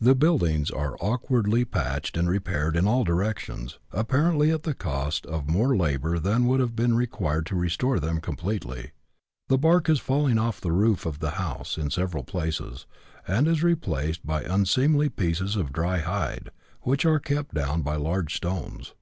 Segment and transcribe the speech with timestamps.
[0.00, 5.50] The buildings are awkwardly patched and repaired in all directions, apparently at the cost of
[5.50, 8.92] more labour than would have been required to restore them completely.
[9.48, 12.86] The bark is falling off the roof of the house in several places,
[13.26, 16.50] and is replaced by unseemly pieces of dry hide,
[16.82, 18.94] which are kept down by large stones.